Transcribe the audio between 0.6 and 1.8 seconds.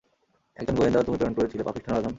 গোয়েন্দাও তুমি প্রেরণ করেছিলে